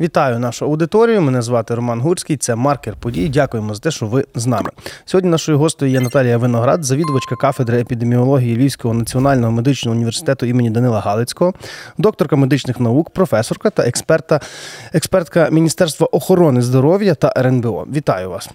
Вітаю 0.00 0.38
нашу 0.38 0.64
аудиторію. 0.64 1.20
Мене 1.22 1.42
звати 1.42 1.74
Роман 1.74 2.00
Гурський. 2.00 2.36
Це 2.36 2.54
маркер 2.54 2.96
подій. 3.00 3.28
Дякуємо 3.28 3.74
за 3.74 3.80
те, 3.80 3.90
що 3.90 4.06
ви 4.06 4.24
з 4.34 4.46
нами. 4.46 4.70
Сьогодні 5.04 5.30
нашою 5.30 5.58
гостею 5.58 5.92
є 5.92 6.00
Наталія 6.00 6.38
Виноград, 6.38 6.84
завідувачка 6.84 7.36
кафедри 7.36 7.80
епідеміології 7.80 8.56
Львівського 8.56 8.94
національного 8.94 9.52
медичного 9.52 9.96
університету 9.96 10.46
імені 10.46 10.70
Данила 10.70 11.00
Галицького, 11.00 11.54
докторка 11.98 12.36
медичних 12.36 12.80
наук, 12.80 13.10
професорка 13.10 13.70
та 13.70 13.82
експерта, 13.86 14.40
експертка 14.92 15.48
Міністерства 15.50 16.06
охорони 16.06 16.62
здоров'я 16.62 17.14
та 17.14 17.32
РНБО. 17.36 17.86
Вітаю 17.94 18.30
вас. 18.30 18.50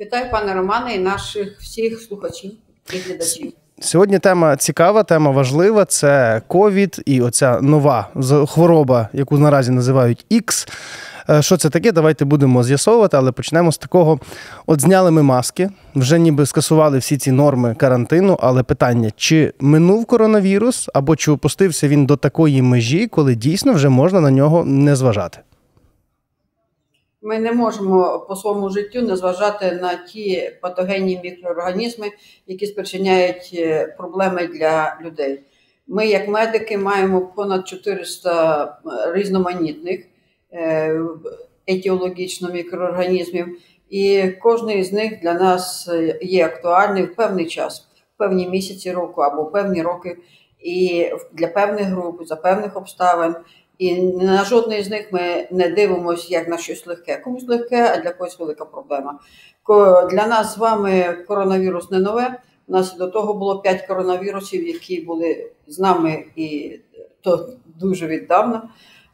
Вітаю, 0.00 0.30
пане 0.30 0.54
Романе, 0.54 0.94
і 0.94 0.98
наших 0.98 1.60
всіх 1.60 2.00
слухачів 2.00 2.52
і 2.92 2.98
глядачів. 2.98 3.52
Сьогодні 3.82 4.18
тема 4.18 4.56
цікава, 4.56 5.02
тема 5.02 5.30
важлива. 5.30 5.84
Це 5.84 6.42
ковід 6.46 7.02
і 7.06 7.20
оця 7.20 7.60
нова 7.60 8.08
хвороба, 8.48 9.08
яку 9.12 9.38
наразі 9.38 9.72
називають 9.72 10.26
X. 10.30 10.68
Е, 11.30 11.42
що 11.42 11.56
це 11.56 11.70
таке? 11.70 11.92
Давайте 11.92 12.24
будемо 12.24 12.62
з'ясовувати, 12.62 13.16
але 13.16 13.32
почнемо 13.32 13.72
з 13.72 13.78
такого. 13.78 14.18
От 14.66 14.80
зняли 14.80 15.10
ми 15.10 15.22
маски, 15.22 15.70
вже 15.94 16.18
ніби 16.18 16.46
скасували 16.46 16.98
всі 16.98 17.18
ці 17.18 17.32
норми 17.32 17.74
карантину. 17.74 18.38
Але 18.40 18.62
питання: 18.62 19.10
чи 19.16 19.52
минув 19.60 20.06
коронавірус, 20.06 20.88
або 20.94 21.16
чи 21.16 21.30
опустився 21.30 21.88
він 21.88 22.06
до 22.06 22.16
такої 22.16 22.62
межі, 22.62 23.06
коли 23.06 23.34
дійсно 23.34 23.72
вже 23.72 23.88
можна 23.88 24.20
на 24.20 24.30
нього 24.30 24.64
не 24.64 24.96
зважати? 24.96 25.38
Ми 27.22 27.38
не 27.38 27.52
можемо 27.52 28.26
по 28.28 28.36
своєму 28.36 28.70
життю 28.70 29.02
не 29.02 29.16
зважати 29.16 29.72
на 29.72 29.94
ті 29.94 30.52
патогенні 30.62 31.20
мікроорганізми, 31.24 32.10
які 32.46 32.66
спричиняють 32.66 33.50
е, 33.54 33.86
проблеми 33.98 34.46
для 34.46 34.98
людей. 35.04 35.40
Ми, 35.86 36.06
як 36.06 36.28
медики, 36.28 36.78
маємо 36.78 37.20
понад 37.20 37.68
400 37.68 38.64
е, 38.64 39.12
різноманітних 39.12 40.06
е, 40.52 41.00
етіологічно 41.66 42.50
мікроорганізмів, 42.50 43.58
і 43.90 44.30
кожен 44.42 44.84
з 44.84 44.92
них 44.92 45.20
для 45.20 45.34
нас 45.34 45.90
є 46.22 46.46
актуальний 46.46 47.02
в 47.02 47.16
певний 47.16 47.46
час, 47.46 47.88
в 48.14 48.18
певні 48.18 48.48
місяці 48.48 48.92
року 48.92 49.20
або 49.20 49.42
в 49.42 49.52
певні 49.52 49.82
роки, 49.82 50.16
і 50.60 51.06
для 51.32 51.46
певних 51.46 51.86
груп, 51.86 52.26
за 52.26 52.36
певних 52.36 52.76
обставин. 52.76 53.34
І 53.80 54.02
на 54.02 54.44
жодної 54.44 54.82
з 54.82 54.90
них 54.90 55.12
ми 55.12 55.48
не 55.50 55.68
дивимося 55.68 56.26
як 56.30 56.48
на 56.48 56.58
щось 56.58 56.86
легке. 56.86 57.16
Комусь 57.16 57.48
легке, 57.48 57.92
а 57.94 58.02
для 58.02 58.10
когось 58.10 58.38
велика 58.38 58.64
проблема. 58.64 59.18
Для 60.10 60.26
нас 60.26 60.54
з 60.54 60.58
вами 60.58 61.16
коронавірус 61.28 61.90
не 61.90 61.98
нове. 61.98 62.40
У 62.68 62.72
нас 62.72 62.96
до 62.96 63.06
того 63.06 63.34
було 63.34 63.58
п'ять 63.58 63.86
коронавірусів, 63.86 64.68
які 64.68 65.00
були 65.00 65.50
з 65.66 65.78
нами 65.78 66.24
і 66.36 66.78
то 67.20 67.48
дуже 67.80 68.06
віддавна. 68.06 68.68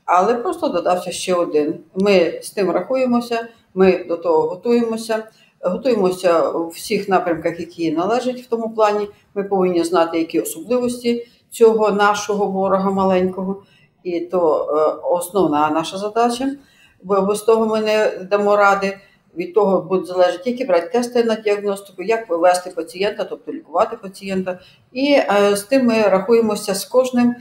Але 0.05 0.35
просто 0.35 0.69
додався 0.69 1.11
ще 1.11 1.35
один. 1.35 1.75
Ми 1.95 2.41
з 2.43 2.51
тим 2.51 2.71
рахуємося, 2.71 3.49
ми 3.75 4.05
до 4.05 4.17
того 4.17 4.49
готуємося. 4.49 5.25
Готуємося 5.61 6.51
у 6.51 6.69
всіх 6.69 7.09
напрямках, 7.09 7.61
які 7.61 7.93
належать 7.93 8.41
в 8.41 8.47
тому 8.47 8.75
плані. 8.75 9.09
Ми 9.35 9.45
повинні 9.45 9.85
знати, 9.85 10.19
які 10.19 10.41
особливості 10.41 11.29
цього 11.51 11.91
нашого 11.91 12.47
ворога 12.47 12.91
маленького 12.91 13.63
і 14.07 14.21
то 14.21 14.69
е, 14.71 15.07
основна 15.11 15.71
наша 15.71 15.99
задача, 15.99 16.57
бо 17.03 17.23
без 17.23 17.43
того 17.43 17.67
ми 17.67 17.81
не 17.81 18.11
дамо 18.31 18.57
ради. 18.57 18.99
Від 19.37 19.55
того 19.55 19.83
буде 19.83 20.07
залежати, 20.07 20.51
які 20.51 20.65
брати 20.65 20.89
тести 20.89 21.25
на 21.25 21.35
діагностику, 21.35 22.03
як 22.03 22.31
вивести 22.31 22.71
пацієнта, 22.71 23.25
тобто 23.25 23.53
лікувати 23.53 23.97
пацієнта. 24.03 24.61
І 24.93 25.13
е, 25.13 25.57
з 25.57 25.63
тим 25.63 25.87
ми 25.87 26.03
рахуємося 26.03 26.75
з 26.75 26.85
кожним, 26.85 27.35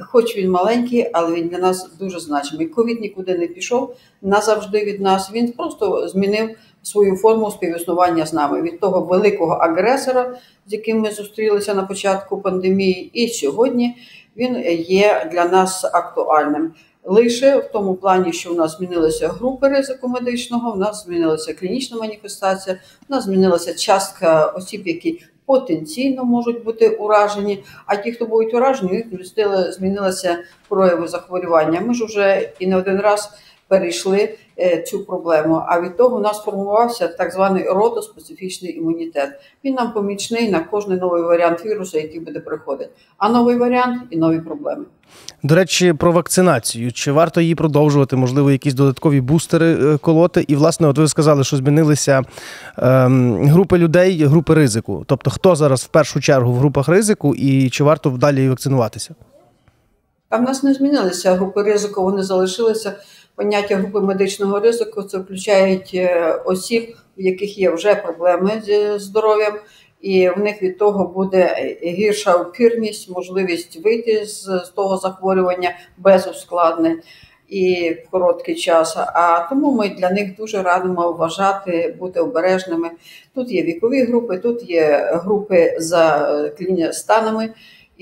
хоч 0.00 0.36
він 0.36 0.50
маленький, 0.50 1.10
але 1.12 1.34
він 1.34 1.48
для 1.48 1.58
нас 1.58 1.90
дуже 1.98 2.20
значимий. 2.20 2.66
Ковід 2.66 3.00
нікуди 3.00 3.38
не 3.38 3.46
пішов 3.46 3.96
назавжди 4.22 4.84
від 4.84 5.00
нас. 5.00 5.30
Він 5.32 5.52
просто 5.52 6.08
змінив 6.08 6.50
свою 6.82 7.16
форму 7.16 7.50
співіснування 7.50 8.26
з 8.26 8.32
нами 8.32 8.62
від 8.62 8.80
того 8.80 9.00
великого 9.00 9.52
агресора, 9.52 10.38
з 10.66 10.72
яким 10.72 11.00
ми 11.00 11.10
зустрілися 11.10 11.74
на 11.74 11.82
початку 11.82 12.40
пандемії, 12.40 13.10
і 13.12 13.28
сьогодні 13.28 13.96
він 14.36 14.64
є 14.88 15.28
для 15.32 15.44
нас 15.44 15.84
актуальним. 15.84 16.72
Лише 17.04 17.56
в 17.58 17.64
тому 17.72 17.94
плані, 17.94 18.32
що 18.32 18.52
в 18.52 18.56
нас 18.56 18.76
змінилися 18.76 19.28
групи 19.28 19.68
ризику 19.68 20.08
медичного, 20.08 20.72
в 20.72 20.78
нас 20.78 21.04
змінилася 21.04 21.54
клінічна 21.54 21.96
маніфестація, 21.96 22.78
в 23.08 23.12
нас 23.12 23.24
змінилася 23.24 23.74
частка 23.74 24.46
осіб, 24.46 24.86
які 24.86 25.22
потенційно 25.46 26.24
можуть 26.24 26.64
бути 26.64 26.88
уражені. 26.88 27.64
А 27.86 27.96
ті, 27.96 28.12
хто 28.12 28.26
будуть 28.26 28.54
уражені, 28.54 28.96
їх 28.96 29.06
змінилися 29.72 30.38
прояви 30.68 31.08
захворювання. 31.08 31.80
Ми 31.80 31.94
ж 31.94 32.04
вже 32.04 32.52
і 32.58 32.66
не 32.66 32.76
один 32.76 33.00
раз 33.00 33.30
перейшли 33.68 34.38
цю 34.86 35.04
проблему. 35.04 35.62
А 35.66 35.80
від 35.80 35.96
того 35.96 36.16
у 36.16 36.20
нас 36.20 36.44
формувався 36.44 37.08
так 37.08 37.32
званий 37.32 37.64
родоспецифічний 37.64 38.76
імунітет. 38.76 39.30
Він 39.64 39.74
нам 39.74 39.92
помічний 39.92 40.50
на 40.50 40.60
кожний 40.60 40.98
новий 40.98 41.22
варіант 41.22 41.64
вірусу, 41.66 41.98
який 41.98 42.20
буде 42.20 42.40
приходити. 42.40 42.90
А 43.18 43.28
новий 43.28 43.56
варіант 43.56 44.02
і 44.10 44.16
нові 44.16 44.40
проблеми. 44.40 44.84
До 45.42 45.54
речі, 45.54 45.92
про 45.92 46.12
вакцинацію. 46.12 46.92
Чи 46.92 47.12
варто 47.12 47.40
її 47.40 47.54
продовжувати? 47.54 48.16
Можливо, 48.16 48.50
якісь 48.50 48.74
додаткові 48.74 49.20
бустери 49.20 49.94
е, 49.94 49.98
колоти? 49.98 50.44
І, 50.48 50.56
власне, 50.56 50.88
от 50.88 50.98
ви 50.98 51.08
сказали, 51.08 51.44
що 51.44 51.56
змінилися 51.56 52.22
ем, 52.78 53.46
групи 53.46 53.78
людей, 53.78 54.24
групи 54.24 54.54
ризику. 54.54 55.04
Тобто, 55.06 55.30
хто 55.30 55.56
зараз 55.56 55.82
в 55.82 55.88
першу 55.88 56.20
чергу 56.20 56.52
в 56.52 56.56
групах 56.56 56.88
ризику, 56.88 57.34
і 57.34 57.70
чи 57.70 57.84
варто 57.84 58.10
далі 58.10 58.48
вакцинуватися? 58.48 59.14
А 60.28 60.36
в 60.36 60.42
нас 60.42 60.62
не 60.62 60.74
змінилися 60.74 61.34
групи 61.34 61.62
ризику, 61.62 62.02
вони 62.02 62.22
залишилися 62.22 62.92
поняття 63.36 63.76
групи 63.76 64.00
медичного 64.00 64.60
ризику 64.60 65.02
це 65.02 65.18
включають 65.18 65.90
е, 65.94 66.32
осіб, 66.44 66.96
в 67.18 67.20
яких 67.20 67.58
є 67.58 67.70
вже 67.70 67.94
проблеми 67.94 68.62
з 68.66 68.98
здоров'ям, 68.98 69.52
і 70.00 70.28
в 70.28 70.38
них 70.38 70.62
від 70.62 70.78
того 70.78 71.04
буде 71.04 71.76
гірша 71.82 72.34
опірність, 72.34 73.10
можливість 73.10 73.84
вийти 73.84 74.26
з, 74.26 74.72
того 74.76 74.96
захворювання 74.96 75.76
без 75.98 76.28
ускладнень. 76.28 77.00
І 77.48 77.96
в 78.06 78.10
короткий 78.10 78.54
час, 78.54 78.96
а 78.96 79.46
тому 79.50 79.72
ми 79.72 79.88
для 79.88 80.10
них 80.10 80.36
дуже 80.36 80.62
радимо 80.62 81.12
вважати, 81.12 81.96
бути 81.98 82.20
обережними. 82.20 82.90
Тут 83.34 83.52
є 83.52 83.62
вікові 83.62 84.04
групи, 84.04 84.38
тут 84.38 84.70
є 84.70 85.10
групи 85.24 85.76
за 85.78 86.28
е, 86.60 86.92
станами, 86.92 87.48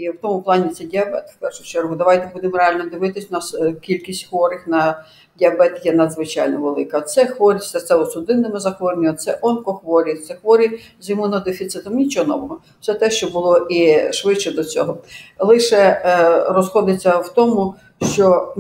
і 0.01 0.11
в 0.11 0.19
тому 0.23 0.43
плані 0.43 0.69
це 0.69 0.85
діабет. 0.85 1.31
В 1.31 1.37
першу 1.37 1.65
чергу, 1.65 1.97
давайте 1.97 2.31
будемо 2.35 2.57
реально 2.57 2.91
дивитись. 2.91 3.27
У 3.31 3.35
нас 3.35 3.55
е, 3.55 3.73
кількість 3.73 4.29
хворих 4.29 4.67
на 4.67 5.05
діабет 5.41 5.87
є 5.87 5.93
надзвичайно 5.93 6.61
велика. 6.61 7.01
Це 7.01 7.27
хворі 7.27 7.59
з 7.59 7.75
серцево-судинними 7.75 8.59
захворюваннями, 8.59 9.17
це 9.17 9.39
онкохворі, 9.43 10.15
це 10.15 10.35
хворі 10.35 10.81
з 11.01 11.11
імунодефіцитом. 11.11 11.95
Нічого 11.95 12.27
нового. 12.27 12.59
Все 12.81 12.95
те, 12.95 13.11
що 13.11 13.27
було 13.27 13.57
і 13.59 14.13
швидше 14.13 14.53
до 14.53 14.65
цього. 14.65 14.99
Лише 15.39 15.77
е, 15.77 16.45
розходиться 16.49 17.17
в 17.17 17.35
тому 17.35 17.75
що 18.03 18.55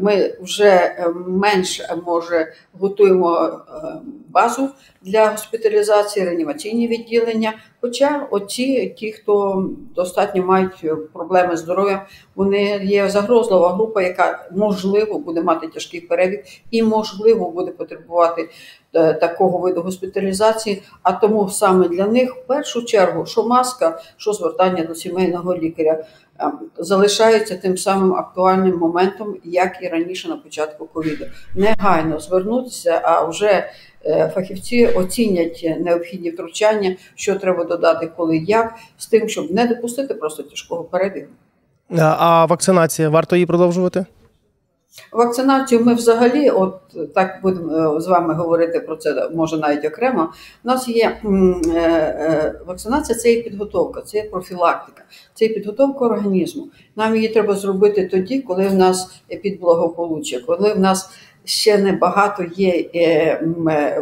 ми 0.00 0.34
вже 0.40 0.68
е, 0.68 1.12
менш 1.26 1.82
може 2.06 2.52
готуємо 2.78 3.38
е, 3.38 3.60
базу 4.28 4.68
для 5.02 5.30
госпіталізації, 5.30 6.26
реанімаційні 6.26 6.88
відділення. 6.88 7.52
Хоча 7.80 8.26
оці, 8.30 8.94
ті, 8.98 9.12
хто 9.12 9.64
достатньо 9.94 10.42
мають 10.42 10.84
проблеми 11.12 11.56
з 11.56 11.60
здоров'ям, 11.60 12.00
вони 12.34 12.80
є 12.84 13.08
загрозлива 13.08 13.72
група, 13.72 14.02
яка 14.02 14.48
можливо 14.52 15.18
буде 15.18 15.42
мати 15.42 15.68
тяжкий 15.68 16.00
перебіг 16.10 16.40
і 16.70 16.82
можливо 16.82 17.50
буде 17.50 17.70
потребувати 17.70 18.48
е, 18.94 19.14
такого 19.14 19.58
виду 19.58 19.80
госпіталізації. 19.80 20.82
А 21.02 21.12
тому 21.12 21.48
саме 21.48 21.88
для 21.88 22.06
них 22.06 22.36
в 22.36 22.46
першу 22.46 22.84
чергу, 22.84 23.26
що 23.26 23.46
маска, 23.46 24.00
що 24.16 24.32
звертання 24.32 24.84
до 24.84 24.94
сімейного 24.94 25.56
лікаря. 25.56 26.04
Ем, 26.42 26.52
залишаються 26.78 27.56
тим 27.56 27.76
самим 27.76 28.14
актуальним 28.14 28.78
моментом, 28.78 29.36
як 29.44 29.82
і 29.82 29.88
раніше 29.88 30.28
на 30.28 30.36
початку 30.36 30.86
ковіду. 30.86 31.24
Негайно 31.54 32.20
звернутися, 32.20 33.00
а 33.04 33.24
вже 33.24 33.70
е, 34.04 34.32
фахівці 34.34 34.86
оцінять 34.86 35.76
необхідні 35.80 36.30
втручання, 36.30 36.96
що 37.14 37.34
треба 37.34 37.64
додати, 37.64 38.10
коли 38.16 38.38
як, 38.38 38.74
з 38.98 39.06
тим, 39.06 39.28
щоб 39.28 39.50
не 39.50 39.66
допустити 39.66 40.14
просто 40.14 40.42
тяжкого 40.42 40.84
перебігу. 40.84 41.26
А 41.98 42.44
вакцинація 42.44 43.08
варто 43.08 43.36
її 43.36 43.46
продовжувати? 43.46 44.06
Вакцинацію 45.12 45.84
ми 45.84 45.94
взагалі, 45.94 46.50
от 46.50 46.74
так 47.14 47.38
будемо 47.42 47.96
е, 47.96 48.00
з 48.00 48.06
вами 48.06 48.34
говорити 48.34 48.80
про 48.80 48.96
це, 48.96 49.28
може 49.34 49.58
навіть 49.58 49.84
окремо. 49.84 50.32
У 50.64 50.68
нас 50.68 50.88
є 50.88 51.16
е, 51.24 51.28
е, 51.76 52.54
вакцинація 52.66 53.18
це 53.18 53.32
є 53.32 53.42
підготовка, 53.42 54.00
це 54.00 54.18
є 54.18 54.24
профілактика, 54.24 55.02
це 55.34 55.44
є 55.44 55.54
підготовка 55.54 56.04
організму. 56.04 56.68
Нам 56.96 57.16
її 57.16 57.28
треба 57.28 57.54
зробити 57.54 58.06
тоді, 58.06 58.40
коли 58.40 58.68
в 58.68 58.74
нас 58.74 59.22
підблагополуччя, 59.42 60.40
коли 60.46 60.72
в 60.72 60.80
нас 60.80 61.10
ще 61.44 61.78
небагато 61.78 62.44
є 62.56 63.40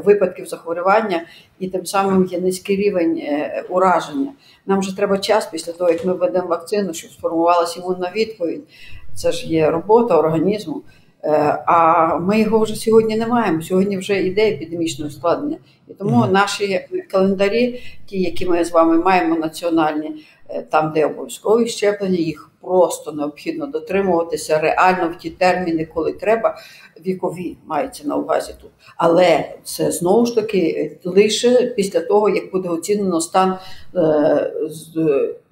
випадків 0.05 0.47
захворювання, 0.47 1.27
і 1.59 1.69
тим 1.69 1.87
самим 1.87 2.25
є 2.25 2.41
низький 2.41 2.77
рівень 2.77 3.23
ураження. 3.69 4.33
Нам 4.67 4.81
вже 4.81 4.97
треба 4.97 5.19
час 5.19 5.47
після 5.47 5.73
того, 5.73 5.91
як 5.91 6.05
ми 6.05 6.13
введемо 6.13 6.47
вакцину, 6.47 6.95
щоб 6.95 7.11
сформувалася 7.11 7.81
імунна 7.81 8.13
відповідь 8.17 8.63
це 9.19 9.33
ж 9.33 9.47
є 9.47 9.71
робота 9.71 10.19
організму. 10.19 10.83
Е, 11.25 11.63
а 11.67 12.17
ми 12.17 12.41
його 12.41 12.59
вже 12.59 12.77
сьогодні 12.77 13.17
не 13.17 13.27
маємо. 13.27 13.63
Сьогодні 13.63 13.99
вже 13.99 14.23
йде 14.23 14.49
епідемічне 14.49 15.07
ускладнення. 15.07 15.57
І 15.89 15.95
тому 15.95 16.17
mm-hmm. 16.17 16.33
наші 16.33 16.87
календарі, 17.11 17.83
ті, 18.07 18.23
які 18.23 18.47
ми 18.47 18.65
з 18.65 18.73
вами 18.73 18.99
маємо 18.99 19.37
національні, 19.37 20.25
е, 20.49 20.63
там, 20.63 20.93
де 20.95 21.07
обов'язкові 21.07 21.69
щеплення, 21.69 22.19
їх 22.19 22.51
просто 22.61 23.13
необхідно 23.13 23.67
дотримуватися 23.67 24.59
реально 24.59 25.09
в 25.09 25.19
ті 25.19 25.31
терміни, 25.31 25.89
коли 25.95 26.13
треба. 26.13 26.57
Вікові 27.07 27.57
мається 27.67 28.09
на 28.09 28.17
увазі 28.17 28.55
тут. 28.61 28.71
Але 28.97 29.55
це 29.65 29.91
знову 29.91 30.27
ж 30.27 30.35
таки 30.35 30.97
лише 31.05 31.67
після 31.67 32.01
того, 32.01 32.29
як 32.29 32.53
буде 32.53 32.69
оцінено 32.69 33.21
стан 33.21 33.59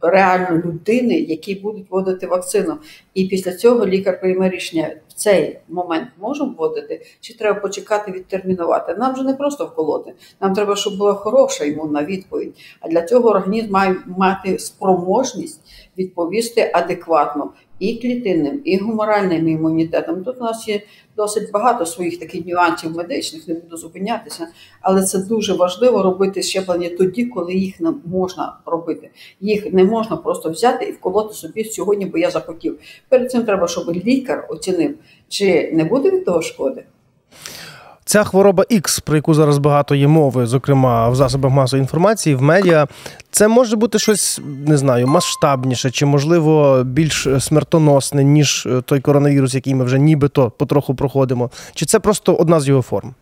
реально 0.00 0.62
людини, 0.64 1.14
які 1.14 1.54
будуть 1.54 1.90
вводити 1.90 2.26
вакцину. 2.26 2.76
І 3.14 3.24
після 3.24 3.52
цього 3.52 3.86
лікар 3.86 4.20
прийме 4.20 4.50
рішення 4.50 4.96
в 5.08 5.12
цей 5.12 5.58
момент 5.68 6.08
може 6.20 6.44
вводити, 6.44 7.06
чи 7.20 7.36
треба 7.36 7.60
почекати 7.60 8.12
відтермінувати. 8.12 8.94
Нам 8.94 9.14
вже 9.14 9.22
не 9.22 9.34
просто 9.34 9.66
вколоти. 9.66 10.12
Нам 10.40 10.52
треба, 10.52 10.76
щоб 10.76 10.98
була 10.98 11.14
хороша 11.14 11.64
імунна 11.64 12.04
відповідь. 12.04 12.54
А 12.80 12.88
для 12.88 13.02
цього 13.02 13.28
організм 13.28 13.72
має 13.72 13.96
мати 14.06 14.58
спроможність 14.58 15.60
відповісти 15.98 16.70
адекватно 16.74 17.50
і 17.78 17.96
клітинним, 17.96 18.60
і 18.64 18.78
гуморальним 18.78 19.48
імунітетом. 19.48 20.24
Тут 20.24 20.36
у 20.40 20.44
нас 20.44 20.68
є 20.68 20.80
досить 21.16 21.50
багато 21.52 21.86
своїх 21.86 22.18
таких 22.18 22.46
нюансів 22.46 22.96
медичних, 22.96 23.48
не 23.48 23.54
буду 23.54 23.76
зупинятися, 23.76 24.48
але 24.80 25.02
це 25.02 25.18
дуже 25.18 25.54
важливо 25.54 26.02
робити 26.02 26.42
щеплення 26.42 26.88
тоді, 26.98 27.24
коли 27.24 27.54
їх 27.54 27.80
не 27.80 27.94
можна 28.04 28.56
робити. 28.66 29.10
Їх 29.40 29.72
не 29.72 29.84
можна 29.84 30.16
просто 30.16 30.50
взяти 30.50 30.84
і 30.84 30.92
вколоти 30.92 31.34
собі 31.34 31.64
сьогодні, 31.64 32.06
бо 32.06 32.18
я 32.18 32.30
захотів. 32.30 32.78
Перед 33.08 33.30
цим 33.30 33.44
треба, 33.44 33.68
щоб 33.68 33.90
лікар 33.90 34.46
оцінив, 34.50 34.94
чи 35.28 35.70
не 35.72 35.84
буде 35.84 36.10
від 36.10 36.24
того 36.24 36.42
шкоди. 36.42 36.84
Ця 38.08 38.24
хвороба 38.24 38.64
X, 38.70 39.02
про 39.04 39.16
яку 39.16 39.34
зараз 39.34 39.58
багато 39.58 39.94
є 39.94 40.08
мови, 40.08 40.46
зокрема 40.46 41.08
в 41.08 41.14
засобах 41.16 41.52
масової 41.52 41.82
інформації, 41.82 42.36
в 42.36 42.42
медіа, 42.42 42.86
це 43.30 43.48
може 43.48 43.76
бути 43.76 43.98
щось 43.98 44.40
не 44.66 44.76
знаю, 44.76 45.06
масштабніше 45.06 45.90
чи, 45.90 46.06
можливо, 46.06 46.82
більш 46.84 47.28
смертоносне, 47.40 48.24
ніж 48.24 48.66
е, 48.66 48.82
той 48.84 49.00
коронавірус, 49.00 49.54
який 49.54 49.74
ми 49.74 49.84
вже 49.84 49.98
нібито 49.98 50.50
потроху 50.50 50.94
проходимо. 50.94 51.50
Чи 51.74 51.86
це 51.86 51.98
просто 51.98 52.34
одна 52.34 52.60
з 52.60 52.68
його 52.68 52.82
форм? 52.82 53.14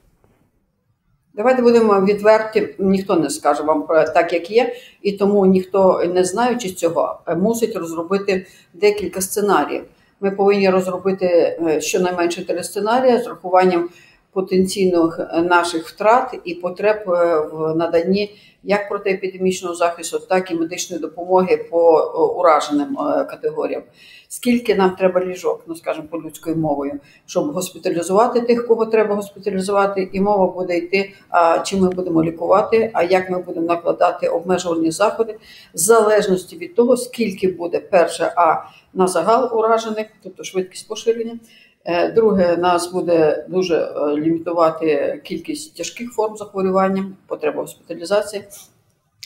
Давайте 1.34 1.62
будемо 1.62 2.00
відверті, 2.00 2.74
ніхто 2.78 3.16
не 3.16 3.30
скаже 3.30 3.62
вам 3.62 3.82
про 3.86 4.04
так, 4.04 4.32
як 4.32 4.50
є, 4.50 4.74
і 5.02 5.12
тому 5.12 5.46
ніхто, 5.46 6.02
не 6.14 6.24
знаючи 6.24 6.70
цього, 6.70 7.18
мусить 7.36 7.76
розробити 7.76 8.46
декілька 8.74 9.20
сценаріїв. 9.20 9.84
Ми 10.20 10.30
повинні 10.30 10.70
розробити 10.70 11.26
е, 11.26 11.80
щонайменше 11.80 12.46
три 12.46 12.64
сценарії 12.64 13.22
з 13.22 13.26
рахуванням 13.26 13.88
потенційних 14.34 15.20
е, 15.20 15.42
наших 15.42 15.88
втрат 15.88 16.38
і 16.44 16.54
потреб 16.54 17.10
е, 17.10 17.38
в 17.52 17.74
наданні 17.76 18.36
як 18.66 18.88
протиепідемічного 18.88 19.74
захисту, 19.74 20.18
так 20.18 20.50
і 20.50 20.54
медичної 20.54 21.02
допомоги 21.02 21.56
по 21.70 21.98
е, 21.98 22.18
ураженим 22.18 22.96
категоріям. 23.30 23.82
Скільки 24.28 24.74
нам 24.74 24.90
треба 24.90 25.24
ліжок, 25.24 25.64
ну 25.66 25.76
скажімо, 25.76 26.06
по 26.10 26.22
людською 26.22 26.56
мовою, 26.56 27.00
щоб 27.26 27.44
госпіталізувати 27.44 28.40
тих, 28.40 28.66
кого 28.66 28.86
треба 28.86 29.14
госпіталізувати, 29.14 30.08
і 30.12 30.20
мова 30.20 30.46
буде 30.46 30.76
йти, 30.76 31.12
а 31.28 31.58
чи 31.58 31.76
ми 31.76 31.90
будемо 31.90 32.24
лікувати, 32.24 32.90
а 32.92 33.02
як 33.02 33.30
ми 33.30 33.38
будемо 33.42 33.66
накладати 33.66 34.28
обмежувальні 34.28 34.90
заходи, 34.90 35.38
в 35.74 35.78
залежності 35.78 36.56
від 36.56 36.74
того, 36.74 36.96
скільки 36.96 37.48
буде 37.48 37.80
перше, 37.80 38.32
а 38.36 38.56
на 38.94 39.06
загал 39.06 39.58
уражених, 39.58 40.06
тобто 40.22 40.44
швидкість 40.44 40.88
поширення. 40.88 41.38
Е, 41.84 42.12
друге, 42.12 42.56
нас 42.56 42.92
буде 42.92 43.46
дуже 43.48 43.76
е, 43.76 44.16
лімітувати 44.16 45.20
кількість 45.24 45.76
тяжких 45.76 46.12
форм 46.12 46.36
захворювання, 46.36 47.06
потреба 47.26 47.62
госпіталізації. 47.62 48.44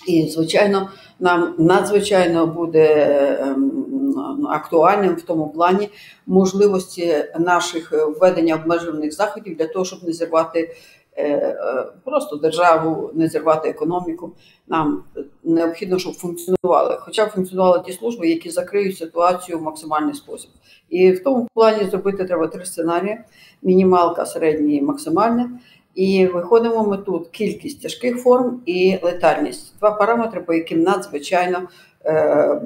І, 0.09 0.29
звичайно, 0.29 0.89
нам 1.21 1.55
надзвичайно 1.59 2.47
буде 2.47 3.07
ем, 3.41 4.47
актуальним 4.51 5.15
в 5.15 5.23
тому 5.23 5.49
плані 5.49 5.89
можливості 6.27 7.25
наших 7.39 7.93
введення 7.93 8.55
обмежувальних 8.55 9.15
заходів 9.15 9.57
для 9.57 9.67
того, 9.67 9.85
щоб 9.85 10.05
не 10.05 10.13
зірвати 10.13 10.75
Е, 11.19 11.57
просто 12.05 12.37
державу, 12.37 13.11
не 13.15 13.29
зірвати 13.29 13.69
економіку. 13.69 14.33
Нам 14.67 15.03
необхідно, 15.49 15.99
щоб 15.99 16.15
функціонували, 16.15 16.97
хоча 17.01 17.27
функціонували 17.27 17.83
ті 17.87 17.93
служби, 17.93 18.29
які 18.29 18.51
закриють 18.51 18.99
ситуацію 18.99 19.59
в 19.59 19.63
максимальний 19.63 20.15
спосіб. 20.15 20.51
І 20.91 21.13
в 21.13 21.25
тому 21.25 21.49
плані 21.55 21.85
зробити 21.85 22.25
треба 22.25 22.47
три 22.47 22.65
сценарії: 22.65 23.21
мінімалка, 23.63 24.27
середня 24.27 24.75
і 24.75 24.83
максимальна. 24.83 25.51
І 25.95 26.27
виходимо 26.27 26.85
ми 26.85 26.97
тут 26.97 27.29
кількість 27.29 27.83
тяжких 27.83 28.23
форм 28.23 28.61
і 28.67 28.99
летальність. 29.03 29.75
Два 29.79 29.91
параметри, 29.91 30.41
по 30.41 30.55
яким 30.55 30.83
надзвичайно 30.83 31.69
е, 32.05 32.61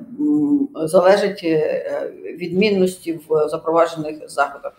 залежить 0.74 1.40
е, 1.44 2.12
відмінності 2.38 3.20
в 3.28 3.48
запроваджених 3.48 4.30
заходах. 4.30 4.72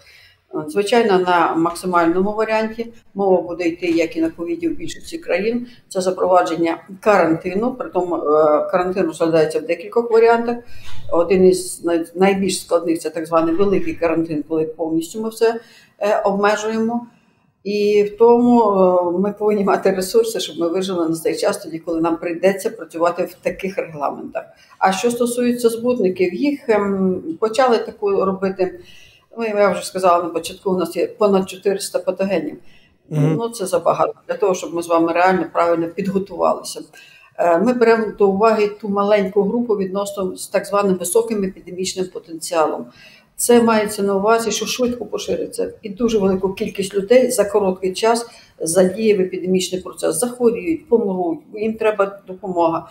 Звичайно, 0.67 1.19
на 1.19 1.55
максимальному 1.55 2.31
варіанті 2.31 2.93
мова 3.13 3.41
буде 3.41 3.63
йти, 3.67 3.87
як 3.87 4.17
і 4.17 4.21
на 4.21 4.29
ковіді 4.29 4.67
в 4.67 4.77
більшості 4.77 5.17
країн. 5.17 5.67
Це 5.89 6.01
запровадження 6.01 6.77
карантину. 6.99 7.75
Притом 7.75 8.13
е, 8.13 8.19
карантин 8.71 9.05
розглядається 9.05 9.59
в 9.59 9.65
декількох 9.65 10.11
варіантах. 10.11 10.57
Один 11.11 11.45
із 11.45 11.85
найбільш 12.15 12.61
складних 12.61 12.99
це 12.99 13.09
так 13.09 13.25
званий 13.25 13.55
великий 13.55 13.93
карантин, 13.93 14.43
коли 14.47 14.65
повністю 14.65 15.21
ми 15.21 15.29
все 15.29 15.59
е, 15.99 16.21
обмежуємо. 16.21 17.07
І 17.63 18.03
в 18.03 18.17
тому 18.17 18.61
е, 18.61 19.19
ми 19.19 19.31
повинні 19.31 19.63
мати 19.63 19.91
ресурси, 19.91 20.39
щоб 20.39 20.59
ми 20.59 20.67
вижили 20.67 21.09
на 21.09 21.15
цей 21.15 21.35
час, 21.35 21.57
тоді 21.57 21.79
коли 21.79 22.01
нам 22.01 22.17
прийдеться 22.17 22.69
працювати 22.69 23.23
в 23.23 23.33
таких 23.33 23.77
регламентах. 23.77 24.43
А 24.79 24.91
що 24.91 25.11
стосується 25.11 25.69
збутників, 25.69 26.33
їх 26.33 26.69
ем, 26.69 27.23
почали 27.39 27.77
таку 27.77 28.25
робити. 28.25 28.79
Ну, 29.37 29.43
я 29.43 29.69
вже 29.69 29.85
сказала 29.85 30.23
на 30.23 30.29
початку, 30.29 30.71
у 30.71 30.77
нас 30.77 30.95
є 30.95 31.07
понад 31.07 31.49
400 31.49 31.99
патогенів. 31.99 32.57
Mm-hmm. 33.11 33.35
Ну, 33.37 33.49
це 33.49 33.65
забагато 33.65 34.13
для 34.27 34.35
того, 34.35 34.55
щоб 34.55 34.73
ми 34.73 34.83
з 34.83 34.87
вами 34.87 35.13
реально 35.13 35.45
правильно 35.53 35.87
підготувалися. 35.87 36.81
Е, 37.37 37.57
ми 37.57 37.73
беремо 37.73 38.05
до 38.19 38.29
уваги 38.29 38.67
ту 38.67 38.89
маленьку 38.89 39.43
групу 39.43 39.77
відносно 39.77 40.35
з 40.37 40.47
так 40.47 40.65
званим 40.65 40.95
високим 40.95 41.43
епідемічним 41.43 42.05
потенціалом. 42.13 42.85
Це 43.35 43.63
мається 43.63 44.03
на 44.03 44.15
увазі, 44.15 44.51
що 44.51 44.65
швидко 44.65 45.05
пошириться, 45.05 45.73
і 45.81 45.89
дуже 45.89 46.17
велику 46.17 46.53
кількість 46.53 46.93
людей 46.93 47.31
за 47.31 47.45
короткий 47.45 47.93
час 47.93 48.25
задіє 48.59 49.17
в 49.17 49.21
епідемічний 49.21 49.81
процес, 49.81 50.19
захворіють, 50.19 50.89
помруть, 50.89 51.39
їм 51.53 51.73
треба 51.73 52.19
допомога. 52.27 52.89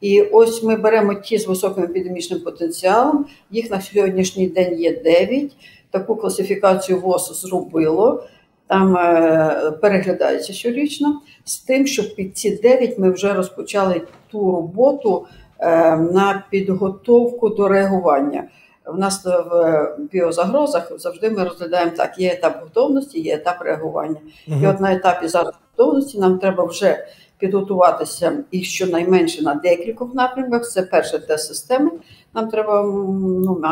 І 0.00 0.22
ось 0.22 0.62
ми 0.62 0.76
беремо 0.76 1.14
ті 1.14 1.38
з 1.38 1.46
високим 1.46 1.84
епідемічним 1.84 2.40
потенціалом. 2.40 3.26
Їх 3.50 3.70
на 3.70 3.80
сьогоднішній 3.80 4.46
день 4.46 4.80
є 4.80 5.00
9 5.00 5.52
таку 5.94 6.16
класифікацію 6.16 7.00
ВОЗ 7.00 7.40
зробило. 7.40 8.24
Там 8.66 8.96
е, 8.96 9.72
переглядається 9.80 10.52
щорічно 10.52 11.20
з 11.44 11.58
тим, 11.58 11.86
що 11.86 12.14
під 12.14 12.38
ці 12.38 12.56
9 12.56 12.98
ми 12.98 13.10
вже 13.10 13.32
розпочали 13.32 14.02
ту 14.30 14.38
роботу 14.38 15.26
е, 15.58 15.96
на 15.96 16.44
підготовку 16.50 17.48
до 17.48 17.68
реагування. 17.68 18.44
У 18.86 18.96
нас 18.96 19.24
в 19.24 19.88
біозагрозах 20.12 20.92
завжди 20.98 21.30
ми 21.30 21.44
розглядаємо 21.44 21.92
так: 21.96 22.18
є 22.18 22.32
етап 22.32 22.60
готовності, 22.62 23.20
є 23.20 23.34
етап 23.34 23.56
реагування. 23.60 24.20
Угу. 24.48 24.58
І 24.62 24.66
от 24.66 24.80
на 24.80 24.92
етапі 24.92 25.28
зараз 25.28 25.54
готовності 25.76 26.18
нам 26.18 26.38
треба 26.38 26.64
вже 26.64 27.06
підготуватися 27.38 28.32
і 28.50 28.62
щонайменше 28.62 29.42
на 29.42 29.54
декількох 29.54 30.14
напрямках. 30.14 30.68
Це 30.70 30.82
перше 30.82 31.18
тест 31.18 31.48
системи. 31.48 31.90
Нам 32.34 32.48
треба 32.48 32.82
ну, 32.82 33.62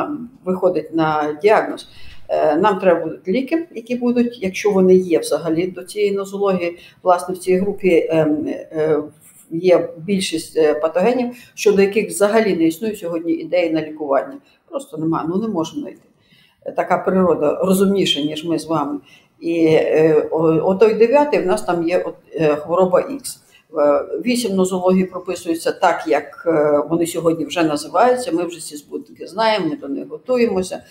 виходить 0.44 0.94
на 0.94 1.38
діагноз. 1.42 1.88
Е, 2.32 2.56
нам 2.56 2.78
треба 2.78 3.00
будуть 3.00 3.28
ліки, 3.28 3.68
які 3.74 3.94
будуть, 3.94 4.42
якщо 4.42 4.70
вони 4.70 4.94
є 4.94 5.18
взагалі 5.18 5.66
до 5.66 5.82
цієї 5.82 6.12
нозології, 6.12 6.78
власне 7.02 7.34
в 7.34 7.38
цій 7.38 7.56
групі 7.56 8.06
ем, 8.10 8.46
е, 8.46 9.02
є 9.50 9.88
більшість 9.96 10.56
е, 10.56 10.74
патогенів, 10.74 11.34
щодо 11.54 11.82
яких 11.82 12.08
взагалі 12.08 12.56
не 12.56 12.64
існує 12.64 12.96
сьогодні 12.96 13.32
ідеї 13.32 13.70
на 13.70 13.82
лікування. 13.82 14.38
Просто 14.70 14.98
немає, 14.98 15.26
ну 15.28 15.36
не 15.36 15.48
можемо 15.48 15.80
знайти. 15.80 16.00
Така 16.76 16.98
природа 16.98 17.58
розумніша, 17.62 18.20
ніж 18.20 18.44
ми 18.44 18.58
з 18.58 18.66
вами. 18.66 18.98
І 19.40 19.78
о 20.30 20.74
той 20.74 20.94
дев'ятий 20.94 21.40
в 21.40 21.46
нас 21.46 21.62
там 21.62 21.88
є 21.88 22.04
хвороба 22.56 23.02
Х. 23.02 23.38
Вісім 24.26 24.54
нозологій 24.54 25.04
прописуються 25.04 25.72
так, 25.72 26.04
як 26.06 26.46
вони 26.90 27.06
сьогодні 27.06 27.44
вже 27.44 27.62
називаються. 27.62 28.32
Ми 28.32 28.44
вже 28.44 28.60
ці 28.60 28.76
збутники 28.76 29.26
знаємо, 29.26 29.66
ми 29.66 29.76
до 29.76 29.88
них 29.88 30.08
готуємося 30.08 30.82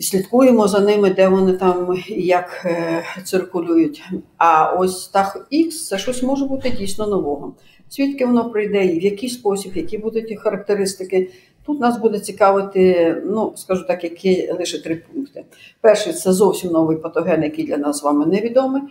слідкуємо 0.00 0.68
за 0.68 0.80
ними, 0.80 1.10
де 1.10 1.28
вони 1.28 1.52
там 1.52 1.98
і 2.08 2.22
як 2.22 2.62
е, 2.64 3.02
циркулюють. 3.24 4.02
А 4.36 4.72
ось 4.72 5.08
так 5.08 5.46
X 5.52 5.70
це 5.70 5.98
щось 5.98 6.22
може 6.22 6.44
бути 6.44 6.70
дійсно 6.70 7.06
нового. 7.06 7.54
Звідки 7.90 8.26
воно 8.26 8.50
прийде 8.50 8.84
і 8.84 8.98
в 8.98 9.02
який 9.02 9.28
спосіб, 9.28 9.72
які 9.74 9.98
будуть 9.98 10.38
характеристики. 10.40 11.30
Тут 11.66 11.80
нас 11.80 11.98
буде 11.98 12.18
цікавити, 12.18 13.16
ну 13.26 13.52
скажу 13.56 13.84
так, 13.86 14.04
які 14.04 14.52
лише 14.58 14.82
три 14.82 14.96
пункти. 14.96 15.44
Перший 15.80 16.12
це 16.12 16.32
зовсім 16.32 16.70
новий 16.70 16.96
патоген, 16.96 17.42
який 17.42 17.66
для 17.66 17.76
нас 17.76 17.98
з 17.98 18.02
вами 18.02 18.26
невідомий. 18.26 18.82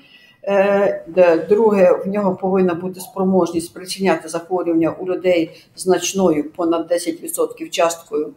Е, 0.44 1.46
друге, 1.50 1.92
в 2.06 2.08
нього 2.08 2.36
повинна 2.36 2.74
бути 2.74 3.00
спроможність 3.00 3.68
спричиняти 3.68 4.28
захворювання 4.28 4.92
у 4.92 5.06
людей 5.06 5.66
значною 5.76 6.52
понад 6.52 6.92
10% 6.92 7.70
часткою 7.70 8.34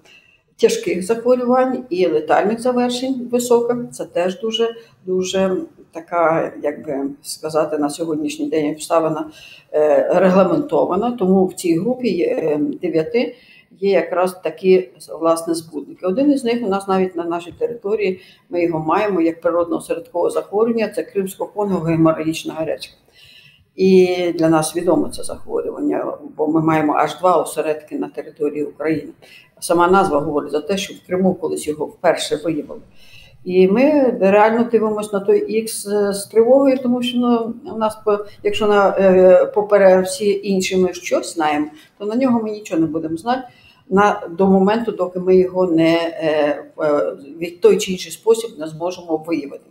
тяжких 0.63 1.03
захворювань 1.03 1.85
і 1.91 2.07
летальних 2.07 2.61
завершень 2.61 3.29
висока. 3.33 3.79
Це 3.93 4.05
теж 4.05 4.41
дуже 4.41 4.75
дуже 5.07 5.57
така, 5.93 6.53
як 6.63 6.87
би 6.87 7.11
сказати, 7.23 7.79
на 7.79 7.91
сьогоднішній 7.91 8.47
день 8.47 8.71
обставина 8.71 9.31
е, 9.73 10.09
регламентована. 10.15 11.11
Тому 11.11 11.47
в 11.47 11.55
цій 11.55 11.79
групі 11.79 12.23
е, 12.23 12.61
дев'яти 12.83 13.37
є 13.81 13.91
якраз 13.91 14.41
такі 14.45 14.89
власне 15.21 15.55
збудники. 15.55 16.07
Один 16.07 16.33
із 16.33 16.45
них 16.45 16.63
у 16.63 16.69
нас 16.69 16.89
навіть 16.89 17.17
на 17.17 17.25
нашій 17.25 17.53
території 17.59 18.21
ми 18.51 18.63
його 18.63 18.79
маємо 18.79 19.21
як 19.21 19.41
природного 19.41 19.83
середкового 19.83 20.31
захворювання. 20.31 20.89
Це 20.89 21.03
кримсько 21.03 21.47
конго 21.47 21.81
геморагічна 21.81 22.55
гарячка. 22.55 22.95
І 23.77 24.17
для 24.39 24.49
нас 24.49 24.77
відомо 24.77 25.09
це 25.09 25.23
захворювання, 25.23 26.13
бо 26.37 26.49
ми 26.49 26.61
маємо 26.61 26.95
аж 26.95 27.19
два 27.19 27.37
осередки 27.37 27.99
на 27.99 28.09
території 28.09 28.65
України. 28.65 29.13
Сама 29.61 29.89
назва 29.89 30.21
говорить 30.21 30.53
за 30.53 30.61
те, 30.61 30.77
що 30.77 30.95
в 30.95 31.07
Криму 31.07 31.35
колись 31.35 31.67
його 31.67 31.87
вперше 31.87 32.41
виявили. 32.45 32.81
І 33.45 33.69
ми 33.69 34.17
реально 34.21 34.65
дивимося 34.65 35.11
на 35.13 35.21
той 35.21 35.53
ікс 35.59 35.87
з 36.11 36.27
тривогою, 36.27 36.79
тому 36.79 37.03
що 37.03 37.19
ну, 37.19 37.55
у 37.75 37.79
нас, 37.79 37.99
якщо 38.43 38.67
на 38.67 38.91
попере 38.91 39.47
поперед 39.47 40.05
всі 40.05 40.41
інші 40.45 40.77
ми 40.77 40.93
щось 40.93 41.35
знаємо, 41.35 41.67
то 41.99 42.07
на 42.07 42.15
нього 42.15 42.41
ми 42.43 42.51
нічого 42.51 42.81
не 42.81 42.87
будемо 42.87 43.17
знати 43.17 43.43
на 43.91 44.29
до 44.31 44.47
моменту, 44.47 44.93
доки 44.93 45.19
ми 45.19 45.37
його 45.37 45.67
не 45.67 45.95
е, 45.95 46.65
від 47.41 47.61
той 47.61 47.79
чи 47.79 47.93
інший 47.93 48.13
спосіб 48.13 48.51
не 48.59 48.67
зможемо 48.67 49.25
виявити. 49.27 49.65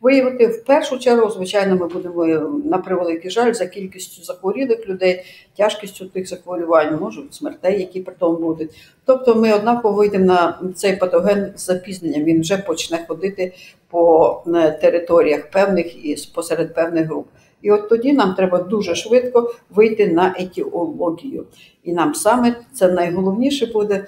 Виявити 0.00 0.46
в 0.46 0.64
першу 0.64 0.98
чергу, 0.98 1.30
звичайно, 1.30 1.76
ми 1.76 1.86
будемо 1.86 2.24
на 2.64 2.78
превеликий 2.78 3.30
жаль 3.30 3.52
за 3.52 3.66
кількістю 3.66 4.22
захворілих 4.22 4.88
людей, 4.88 5.24
тяжкістю 5.56 6.06
тих 6.06 6.28
захворювань, 6.28 6.98
можуть 7.00 7.34
смертей, 7.34 7.80
які 7.80 8.00
при 8.00 8.14
тому 8.18 8.38
будуть. 8.38 8.70
Тобто, 9.04 9.34
ми 9.34 9.52
однаково 9.52 9.94
вийдемо 9.94 10.24
на 10.24 10.58
цей 10.74 10.96
патоген 10.96 11.52
з 11.56 11.64
запізненням. 11.64 12.24
Він 12.24 12.40
вже 12.40 12.58
почне 12.58 13.04
ходити 13.08 13.52
по 13.90 14.42
е, 14.46 14.70
територіях 14.70 15.50
певних 15.50 16.06
і 16.06 16.16
посеред 16.34 16.74
певних 16.74 17.06
груп. 17.06 17.26
І 17.62 17.70
от 17.70 17.88
тоді 17.88 18.12
нам 18.12 18.34
треба 18.34 18.58
дуже 18.58 18.94
швидко 18.94 19.54
вийти 19.70 20.08
на 20.08 20.34
етіологію. 20.38 21.44
І 21.84 21.92
нам 21.92 22.14
саме 22.14 22.56
це 22.72 22.88
найголовніше 22.88 23.66
буде. 23.66 24.06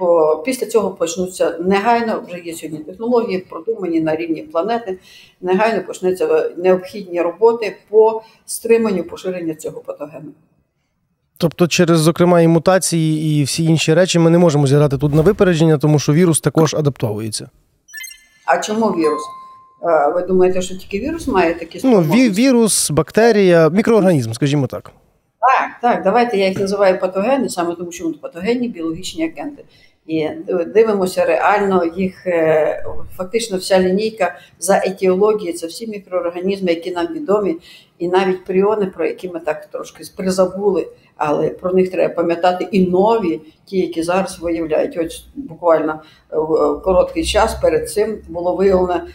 Бо 0.00 0.36
після 0.44 0.66
цього 0.66 0.90
почнуться 0.90 1.58
негайно, 1.60 2.24
вже 2.28 2.38
є 2.38 2.54
сьогодні 2.54 2.78
технології, 2.78 3.38
продумані 3.38 4.00
на 4.00 4.16
рівні 4.16 4.42
планети. 4.42 4.98
Негайно 5.40 5.84
почнуться 5.84 6.50
необхідні 6.56 7.20
роботи 7.20 7.76
по 7.88 8.22
стриманню 8.46 9.04
поширення 9.04 9.54
цього 9.54 9.80
патогену. 9.80 10.32
Тобто, 11.36 11.68
через, 11.68 12.00
зокрема, 12.00 12.40
і 12.40 12.48
мутації, 12.48 13.40
і 13.40 13.44
всі 13.44 13.64
інші 13.64 13.94
речі 13.94 14.18
ми 14.18 14.30
не 14.30 14.38
можемо 14.38 14.66
зіграти 14.66 14.98
тут 14.98 15.14
на 15.14 15.22
випередження, 15.22 15.78
тому 15.78 15.98
що 15.98 16.12
вірус 16.12 16.40
також 16.40 16.74
адаптовується. 16.74 17.50
А 18.46 18.58
чому 18.58 18.86
вірус? 18.86 19.22
Ви 20.14 20.22
думаєте, 20.22 20.62
що 20.62 20.76
тільки 20.76 20.98
вірус 20.98 21.28
має 21.28 21.54
такі 21.54 21.80
Ну, 21.84 22.00
Вірус, 22.00 22.90
бактерія, 22.90 23.68
мікроорганізм, 23.70 24.32
скажімо 24.32 24.66
так. 24.66 24.92
Так, 25.40 25.70
так, 25.82 26.04
давайте 26.04 26.38
я 26.38 26.48
їх 26.48 26.60
називаю 26.60 27.00
патогени, 27.00 27.48
саме 27.48 27.74
тому 27.74 27.92
що 27.92 28.04
вони 28.04 28.16
патогенні 28.22 28.68
біологічні 28.68 29.32
агенти. 29.36 29.64
І 30.06 30.28
дивимося 30.66 31.24
реально 31.24 31.84
їх 31.96 32.26
е, 32.26 32.84
фактично 33.16 33.58
вся 33.58 33.80
лінійка 33.80 34.38
за 34.58 34.82
етіологією, 34.84 35.58
це 35.58 35.66
всі 35.66 35.86
мікроорганізми, 35.86 36.70
які 36.70 36.90
нам 36.90 37.06
відомі, 37.06 37.56
і 37.98 38.08
навіть 38.08 38.44
пріони, 38.44 38.86
про 38.86 39.06
які 39.06 39.28
ми 39.28 39.40
так 39.40 39.66
трошки 39.66 40.04
призабули, 40.16 40.88
але 41.16 41.48
про 41.48 41.72
них 41.72 41.90
треба 41.90 42.14
пам'ятати 42.14 42.68
і 42.70 42.86
нові, 42.86 43.40
ті, 43.64 43.78
які 43.78 44.02
зараз 44.02 44.38
виявляють. 44.40 44.96
Ось 44.96 45.26
буквально 45.34 46.02
в 46.30 46.80
короткий 46.84 47.24
час 47.24 47.54
перед 47.54 47.90
цим 47.90 48.18
було 48.28 48.56
виявлено 48.56 48.94
е, 48.94 49.06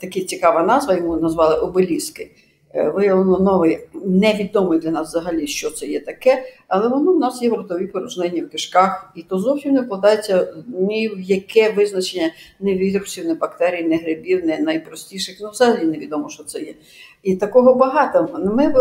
така 0.00 0.20
цікава 0.20 0.62
назва, 0.62 0.94
йому 0.94 1.16
назвали 1.16 1.56
обеліски. 1.56 2.30
Е, 2.74 2.88
виявлено 2.88 3.38
новий, 3.38 3.78
невідомий 4.04 4.78
для 4.78 4.90
нас 4.90 5.08
взагалі, 5.08 5.46
що 5.46 5.70
це 5.70 5.86
є 5.86 6.00
таке, 6.00 6.44
але 6.68 6.88
воно 6.88 7.12
в 7.12 7.18
нас 7.18 7.42
є 7.42 7.50
в 7.50 7.54
ротовій 7.54 7.86
порожненні 7.86 8.42
в 8.42 8.50
кишках, 8.50 9.12
і 9.14 9.22
то 9.22 9.38
зовсім 9.38 9.72
не 9.72 9.80
вкладається 9.80 10.54
ні 10.66 11.08
в 11.08 11.20
яке 11.20 11.72
визначення 11.72 12.30
ні 12.60 12.74
вірусів, 12.74 13.26
ні 13.26 13.34
бактерій, 13.34 13.84
ні 13.84 13.96
грибів, 13.96 14.44
ні 14.44 14.58
найпростіших. 14.58 15.38
Ну, 15.40 15.50
взагалі 15.50 15.84
невідомо, 15.84 16.28
що 16.28 16.44
це 16.44 16.60
є. 16.60 16.74
І 17.22 17.36
такого 17.36 17.74
багато. 17.74 18.28
Ми 18.54 18.74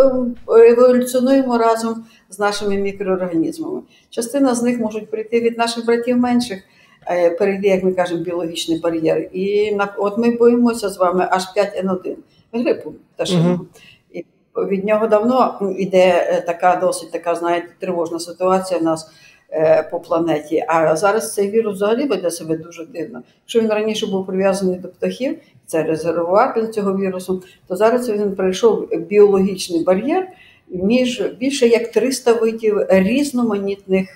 еволюціонуємо 0.48 1.58
разом 1.58 2.06
з 2.30 2.40
нашими 2.40 2.78
мікроорганізмами. 2.78 3.82
Частина 4.10 4.56
з 4.56 4.64
них 4.64 4.80
можуть 4.80 5.12
прийти 5.12 5.40
від 5.40 5.58
наших 5.58 5.86
братів 5.86 6.18
менших. 6.18 6.64
Е, 7.10 7.30
перейти, 7.30 7.68
як 7.68 7.84
ми 7.84 7.94
кажемо, 7.94 8.24
біологічний 8.24 8.80
бар'єр. 8.80 9.30
І 9.34 9.78
от 9.98 10.18
ми 10.18 10.32
боїмося 10.32 10.90
з 10.90 10.98
вами 10.98 11.28
аж 11.32 11.44
5Н1 11.44 12.16
грипу 12.54 12.94
пташиного. 13.16 13.54
Угу. 13.54 13.66
І 14.12 14.26
від 14.58 14.86
нього 14.86 15.08
давно 15.08 15.60
йде 15.78 16.28
е, 16.28 16.42
така 16.42 16.76
досить 16.76 17.12
така, 17.12 17.36
знаєте, 17.36 17.68
тривожна 17.80 18.20
ситуація 18.20 18.80
в 18.80 18.84
нас 18.84 19.12
е, 19.52 19.88
по 19.92 20.00
планеті. 20.00 20.66
А 20.68 20.96
зараз 20.96 21.34
цей 21.34 21.50
вірус 21.50 21.76
взагалі 21.76 22.06
веде 22.06 22.32
себе 22.32 22.58
дуже 22.58 22.86
дивно. 22.86 23.22
Якщо 23.44 23.60
він 23.60 23.70
раніше 23.70 24.08
був 24.08 24.26
прив'язаний 24.26 24.80
до 24.80 24.88
птахів, 24.88 25.38
це 25.66 25.84
резервуар 25.84 26.54
для 26.56 26.68
цього 26.68 26.98
вірусу, 26.98 27.44
то 27.68 27.76
зараз 27.76 28.10
він 28.10 28.36
пройшов 28.36 28.88
біологічний 29.10 29.84
бар'єр. 29.84 30.28
Між 30.70 31.22
більше 31.22 31.68
як 31.68 31.92
300 31.92 32.34
видів 32.34 32.78
різноманітних 32.90 34.10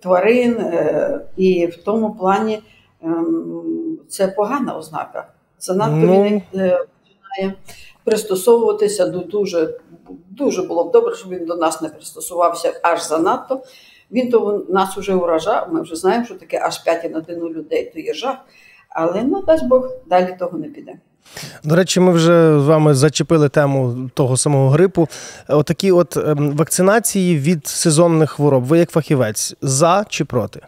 тварин, 0.00 0.60
е, 0.60 1.20
і 1.36 1.66
в 1.66 1.76
тому 1.76 2.14
плані 2.14 2.62
е, 3.02 3.08
це 4.08 4.28
погана 4.28 4.76
ознака. 4.76 5.26
Занадто 5.58 5.96
ну... 5.96 6.22
він 6.22 6.42
е, 6.54 6.84
починає 7.02 7.54
пристосовуватися 8.04 9.06
до 9.06 9.18
дуже 9.18 9.74
дуже 10.30 10.62
було 10.62 10.84
б 10.84 10.90
добре, 10.90 11.14
щоб 11.14 11.30
він 11.30 11.46
до 11.46 11.56
нас 11.56 11.82
не 11.82 11.88
пристосувався 11.88 12.80
аж 12.82 13.06
занадто. 13.06 13.62
Він 14.10 14.30
то 14.30 14.64
нас 14.68 14.96
вже 14.96 15.14
уражав. 15.14 15.72
Ми 15.72 15.82
вже 15.82 15.96
знаємо, 15.96 16.24
що 16.24 16.34
таке 16.34 16.60
аж 16.62 16.78
5 16.78 17.12
на 17.12 17.18
1 17.18 17.44
людей, 17.44 17.90
то 17.94 18.00
є 18.00 18.14
жах. 18.14 18.36
Але 18.88 19.22
ну 19.22 19.42
дасть 19.42 19.66
Бог 19.66 19.90
далі 20.06 20.36
того 20.38 20.58
не 20.58 20.68
піде. 20.68 20.98
До 21.64 21.76
речі, 21.76 22.00
ми 22.00 22.12
вже 22.12 22.60
з 22.60 22.66
вами 22.66 22.94
зачепили 22.94 23.48
тему 23.48 24.10
того 24.14 24.36
самого 24.36 24.68
грипу. 24.68 25.08
Отакі 25.48 25.92
от 25.92 26.16
ем, 26.16 26.56
вакцинації 26.56 27.38
від 27.38 27.66
сезонних 27.66 28.30
хвороб. 28.30 28.64
Ви 28.64 28.78
як 28.78 28.90
фахівець 28.90 29.54
за 29.62 30.04
чи 30.08 30.24
проти? 30.24 30.60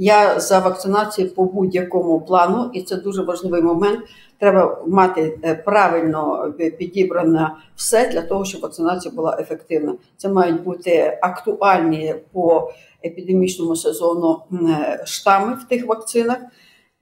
Я 0.00 0.40
за 0.40 0.58
вакцинацію 0.58 1.34
по 1.34 1.44
будь-якому 1.44 2.20
плану, 2.20 2.70
і 2.74 2.82
це 2.82 2.96
дуже 2.96 3.22
важливий 3.22 3.62
момент. 3.62 4.00
Треба 4.40 4.82
мати 4.86 5.38
е, 5.44 5.54
правильно 5.54 6.52
підібране 6.78 7.50
все 7.76 8.08
для 8.08 8.22
того, 8.22 8.44
щоб 8.44 8.60
вакцинація 8.60 9.14
була 9.14 9.36
ефективна. 9.40 9.94
Це 10.16 10.28
мають 10.28 10.62
бути 10.62 11.18
актуальні 11.22 12.14
по 12.32 12.70
епідемічному 13.04 13.76
сезону 13.76 14.42
е, 14.52 15.02
штами 15.06 15.54
в 15.54 15.68
тих 15.68 15.86
вакцинах, 15.86 16.38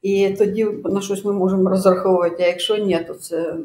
і 0.06 0.30
тоді 0.30 0.66
на 0.84 1.00
щось 1.00 1.24
ми 1.24 1.32
можемо 1.32 1.70
розраховувати. 1.70 2.42
А 2.42 2.46
якщо 2.46 2.76
ні, 2.76 3.04
то 3.08 3.14
це 3.14 3.56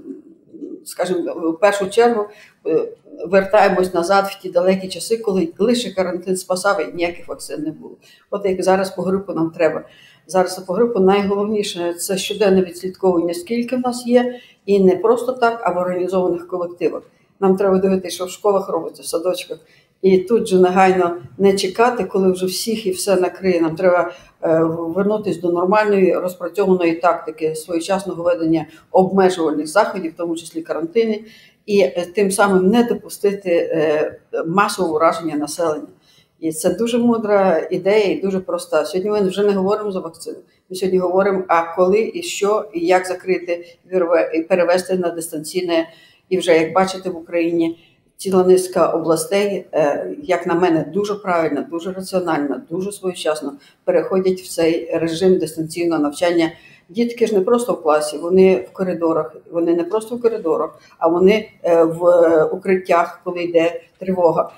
скажімо, 0.85 1.33
в 1.33 1.59
першу 1.59 1.89
чергу 1.89 2.25
е, 2.67 2.87
вертаємось 3.25 3.93
назад 3.93 4.25
в 4.25 4.41
ті 4.41 4.49
далекі 4.49 4.87
часи, 4.87 5.17
коли 5.17 5.53
лише 5.57 5.91
карантин 5.91 6.37
спасав 6.37 6.89
і 6.89 6.93
ніяких 6.93 7.27
вакцин 7.27 7.63
не 7.63 7.71
було. 7.71 7.95
От 8.29 8.45
як 8.45 8.63
зараз 8.63 8.89
по 8.89 9.01
грипу 9.01 9.33
нам 9.33 9.49
треба. 9.49 9.83
Зараз 10.27 10.59
по 10.59 10.73
грипу 10.73 10.99
найголовніше 10.99 11.93
це 11.93 12.17
щоденне 12.17 12.61
відслідковування, 12.61 13.33
скільки 13.33 13.75
в 13.75 13.79
нас 13.79 14.07
є, 14.07 14.39
і 14.65 14.79
не 14.79 14.95
просто 14.95 15.31
так, 15.31 15.61
а 15.63 15.71
в 15.71 15.77
організованих 15.77 16.47
колективах. 16.47 17.03
Нам 17.39 17.57
треба 17.57 17.77
дивитися, 17.77 18.15
що 18.15 18.25
в 18.25 18.29
школах 18.29 18.69
робиться, 18.69 19.03
в 19.03 19.05
садочках. 19.05 19.57
І 20.01 20.17
тут 20.17 20.47
же 20.47 20.59
негайно 20.59 21.17
не 21.37 21.53
чекати, 21.53 22.03
коли 22.03 22.31
вже 22.31 22.45
всіх 22.45 22.85
і 22.85 22.91
все 22.91 23.15
накриє. 23.15 23.61
Нам 23.61 23.75
треба 23.75 24.11
е, 24.41 24.63
вернутися 24.63 25.41
до 25.41 25.51
нормальної 25.51 26.17
розпрацьованої 26.17 26.95
тактики 26.95 27.55
своєчасного 27.55 28.23
ведення 28.23 28.65
обмежувальних 28.91 29.67
заходів, 29.67 30.11
в 30.11 30.15
тому 30.15 30.35
числі 30.35 30.61
карантини, 30.61 31.23
і 31.65 31.79
е, 31.79 32.07
тим 32.15 32.31
самим 32.31 32.67
не 32.67 32.83
допустити 32.83 33.49
е, 33.49 34.19
масового 34.47 34.95
ураження 34.95 35.35
населення. 35.35 35.87
І 36.39 36.51
це 36.51 36.73
дуже 36.73 36.97
мудра 36.97 37.67
ідея 37.71 38.11
і 38.11 38.21
дуже 38.21 38.39
проста. 38.39 38.85
Сьогодні 38.85 39.11
ми 39.11 39.21
вже 39.21 39.43
не 39.43 39.53
говоримо 39.53 39.91
за 39.91 39.99
вакцину. 39.99 40.37
Ми 40.69 40.75
сьогодні 40.75 40.99
говоримо, 40.99 41.43
а 41.47 41.75
коли 41.75 42.11
і 42.13 42.23
що, 42.23 42.65
і 42.73 42.85
як 42.85 43.07
закрити 43.07 43.77
і 44.33 44.41
перевести 44.41 44.97
на 44.97 45.09
дистанційне, 45.09 45.89
і 46.29 46.37
вже 46.37 46.57
як 46.57 46.73
бачите 46.73 47.09
в 47.09 47.17
Україні 47.17 47.77
ціла 48.21 48.43
низка 48.43 48.87
областей, 48.87 49.65
е, 49.73 50.15
як 50.23 50.47
на 50.47 50.55
мене, 50.55 50.85
дуже 50.93 51.15
правильно, 51.15 51.65
дуже 51.71 51.91
раціонально, 51.91 52.61
дуже 52.69 52.91
своєчасно 52.91 53.53
переходять 53.83 54.41
в 54.41 54.47
цей 54.47 54.97
режим 54.97 55.37
дистанційного 55.37 56.01
навчання. 56.01 56.51
Дітки 56.89 57.27
ж 57.27 57.33
не 57.33 57.41
просто 57.41 57.73
в 57.73 57.83
класі, 57.83 58.17
вони 58.17 58.55
в 58.55 58.73
коридорах. 58.73 59.35
Вони 59.51 59.75
не 59.75 59.83
просто 59.83 60.15
в 60.15 60.21
коридорах, 60.21 60.79
а 60.97 61.07
вони 61.07 61.49
е, 61.63 61.83
в 61.83 62.05
е, 62.05 62.43
укриттях, 62.43 63.21
коли 63.23 63.43
йде 63.43 63.81
тривога. 63.99 64.51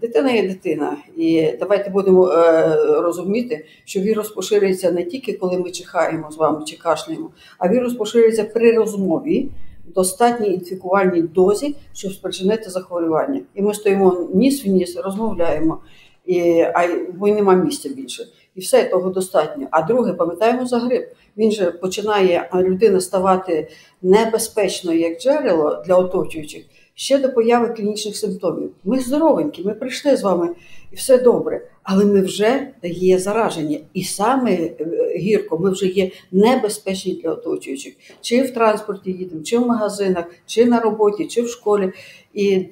Дитина 0.00 0.30
є 0.30 0.48
дитина, 0.48 0.96
і 1.16 1.52
давайте 1.60 1.90
будемо 1.90 2.28
е, 2.28 2.76
розуміти, 3.00 3.64
що 3.84 4.00
вірус 4.00 4.28
поширюється 4.30 4.90
не 4.90 5.04
тільки 5.04 5.32
коли 5.32 5.58
ми 5.58 5.70
чихаємо 5.70 6.30
з 6.30 6.36
вами 6.36 6.64
чи 6.64 6.76
кашляємо, 6.76 7.30
а 7.58 7.68
вірус 7.68 7.94
поширюється 7.94 8.44
при 8.44 8.72
розмові 8.72 9.48
достатній 9.94 10.54
інфікувальній 10.54 11.22
дозі, 11.22 11.76
щоб 11.92 12.12
спричинити 12.12 12.70
захворювання. 12.70 13.40
І 13.54 13.62
ми 13.62 13.74
стоїмо 13.74 14.28
ніс 14.34 14.66
в 14.66 14.68
ніс, 14.68 14.96
розмовляємо, 14.96 15.78
і, 16.26 16.40
а 16.74 16.82
й 17.26 17.32
нема 17.32 17.54
місця 17.54 17.88
більше. 17.88 18.26
І 18.54 18.60
все 18.60 18.84
того 18.84 19.10
достатньо. 19.10 19.66
А 19.70 19.82
друге, 19.82 20.12
пам'ятаємо 20.12 20.66
за 20.66 20.78
грип. 20.78 21.08
Він 21.36 21.52
же 21.52 21.70
починає 21.70 22.50
людина 22.54 23.00
ставати 23.00 23.68
небезпечною 24.02 24.98
як 24.98 25.20
джерело 25.20 25.82
для 25.86 25.96
оточуючих 25.96 26.64
ще 26.98 27.18
до 27.18 27.32
появи 27.32 27.68
клінічних 27.68 28.16
симптомів. 28.16 28.70
Ми 28.84 29.00
здоровенькі, 29.00 29.62
ми 29.64 29.74
прийшли 29.74 30.16
з 30.16 30.22
вами 30.22 30.48
і 30.92 30.96
все 30.96 31.18
добре. 31.18 31.60
Але 31.90 32.04
ми 32.04 32.20
вже 32.20 32.68
є 32.82 33.18
заражені, 33.18 33.84
і 33.94 34.04
саме 34.04 34.52
е, 34.52 34.74
гірко, 35.18 35.58
ми 35.58 35.70
вже 35.70 35.86
є 35.86 36.10
небезпечні 36.32 37.20
для 37.22 37.32
оточуючих, 37.32 37.94
чи 38.20 38.42
в 38.42 38.50
транспорті 38.50 39.10
їдемо, 39.10 39.42
чи 39.42 39.58
в 39.58 39.66
магазинах, 39.66 40.24
чи 40.46 40.64
на 40.64 40.80
роботі, 40.80 41.26
чи 41.26 41.42
в 41.42 41.48
школі. 41.48 41.92
І 42.34 42.66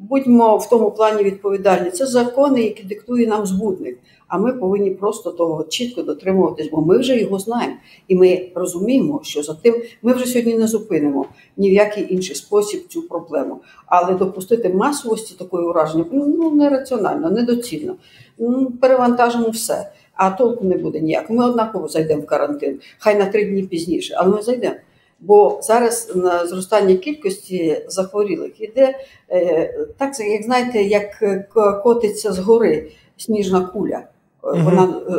будьмо 0.00 0.56
в 0.56 0.68
тому 0.68 0.90
плані 0.90 1.22
відповідальні. 1.22 1.90
Це 1.90 2.06
закони, 2.06 2.62
які 2.62 2.82
диктує 2.82 3.26
нам 3.26 3.46
збудник. 3.46 3.98
А 4.32 4.38
ми 4.38 4.52
повинні 4.52 4.90
просто 4.90 5.30
того 5.30 5.64
чітко 5.64 6.02
дотримуватись, 6.02 6.70
бо 6.70 6.80
ми 6.80 6.98
вже 6.98 7.18
його 7.18 7.38
знаємо. 7.38 7.74
І 8.08 8.16
ми 8.16 8.48
розуміємо, 8.54 9.20
що 9.22 9.42
за 9.42 9.54
тим 9.54 9.82
ми 10.02 10.12
вже 10.12 10.26
сьогодні 10.26 10.54
не 10.54 10.66
зупинимо 10.66 11.26
ні 11.56 11.70
в 11.70 11.72
який 11.72 12.14
інший 12.14 12.36
спосіб 12.36 12.86
цю 12.88 13.02
проблему. 13.02 13.60
Але 13.86 14.14
допустити 14.14 14.68
масовості 14.68 15.34
такої 15.38 15.66
ураження 15.66 16.04
ну 16.12 16.50
нераціонально, 16.50 17.30
недоцільно. 17.30 17.94
Ну, 18.38 18.72
Перевантажимо 18.80 19.50
все, 19.50 19.92
а 20.14 20.30
толку 20.30 20.64
не 20.64 20.76
буде 20.76 21.00
ніякого. 21.00 21.38
Ми 21.38 21.46
однаково 21.46 21.88
зайдемо 21.88 22.22
в 22.22 22.26
карантин, 22.26 22.80
хай 22.98 23.18
на 23.18 23.26
три 23.26 23.44
дні 23.44 23.62
пізніше, 23.62 24.14
але 24.18 24.36
ми 24.36 24.42
зайдемо. 24.42 24.76
Бо 25.20 25.60
зараз 25.62 26.12
на 26.14 26.46
зростання 26.46 26.96
кількості 26.96 27.84
захворілих 27.88 28.60
іде 28.60 28.98
е, 29.30 29.86
так, 29.98 30.20
як 30.20 30.42
знаєте, 30.42 30.82
як 30.82 31.22
е, 31.22 31.48
котиться 31.84 32.32
згори 32.32 32.90
сніжна 33.16 33.60
куля. 33.60 34.02
Е, 34.44 34.62
Вона 34.62 34.82
е, 34.82 35.12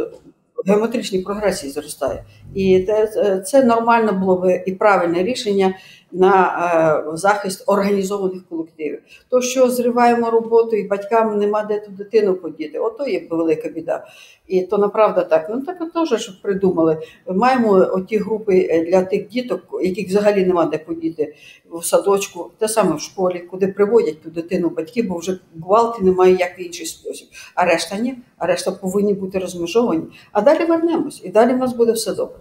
в 0.65 0.69
геометричній 0.69 1.19
прогресії 1.19 1.71
зростає. 1.71 2.23
І 2.55 2.83
це, 2.83 3.39
це 3.39 3.63
нормально 3.63 4.13
було 4.13 4.35
би 4.35 4.63
і 4.65 4.71
правильне 4.71 5.23
рішення 5.23 5.75
на 6.13 7.03
е, 7.13 7.17
захист 7.17 7.63
організованих 7.67 8.41
колективів. 8.49 8.99
То, 9.29 9.41
що 9.41 9.69
зриваємо 9.69 10.29
роботу 10.29 10.75
і 10.75 10.87
батькам 10.87 11.37
нема 11.39 11.63
де 11.63 11.79
ту 11.79 11.91
дитину 11.91 12.35
подіти, 12.35 12.79
ото 12.79 13.07
є 13.07 13.27
велика 13.29 13.69
біда. 13.69 14.07
І 14.47 14.61
то 14.61 14.77
направда 14.77 15.23
так. 15.23 15.47
Ну 15.49 15.61
так 15.61 15.93
теж, 15.93 16.21
щоб 16.21 16.41
придумали. 16.41 16.97
Маємо 17.27 17.71
оті 17.71 18.17
групи 18.17 18.85
для 18.89 19.01
тих 19.01 19.27
діток, 19.27 19.61
яких 19.83 20.07
взагалі 20.07 20.45
нема 20.45 20.65
де 20.65 20.77
подіти 20.77 21.35
в 21.71 21.85
садочку, 21.85 22.51
те 22.57 22.67
саме 22.67 22.95
в 22.95 22.99
школі, 22.99 23.39
куди 23.39 23.67
приводять 23.67 24.21
ту 24.21 24.29
дитину 24.29 24.69
батьки, 24.69 25.03
бо 25.03 25.17
вже 25.17 25.39
гвалт 25.63 26.01
немає 26.01 26.35
як 26.39 26.51
інший 26.57 26.85
спосіб. 26.85 27.27
А 27.55 27.65
решта 27.65 27.97
ні, 27.97 28.15
а 28.37 28.47
решта 28.47 28.71
повинні 28.71 29.13
бути 29.13 29.39
розмежовані. 29.39 30.03
А 30.31 30.41
далі 30.41 30.65
вернемось, 30.65 31.21
і 31.23 31.29
далі 31.29 31.53
в 31.53 31.57
нас 31.57 31.73
буде 31.73 31.91
все 31.91 32.13
добре. 32.13 32.37